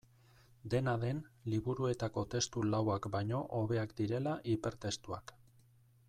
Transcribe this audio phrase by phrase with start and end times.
[0.73, 1.19] Dena den,
[1.55, 5.35] liburuetako testu lauak baino hobeak direla hipertestuak.